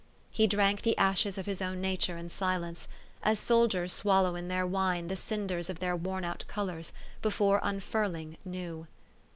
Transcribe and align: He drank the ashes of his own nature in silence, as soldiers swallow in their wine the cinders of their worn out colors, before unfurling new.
He 0.31 0.47
drank 0.47 0.81
the 0.81 0.97
ashes 0.97 1.37
of 1.37 1.45
his 1.45 1.61
own 1.61 1.79
nature 1.79 2.17
in 2.17 2.31
silence, 2.31 2.87
as 3.21 3.37
soldiers 3.39 3.93
swallow 3.93 4.33
in 4.35 4.47
their 4.47 4.65
wine 4.65 5.09
the 5.09 5.15
cinders 5.15 5.69
of 5.69 5.77
their 5.77 5.95
worn 5.95 6.23
out 6.25 6.43
colors, 6.47 6.91
before 7.21 7.59
unfurling 7.61 8.37
new. 8.43 8.87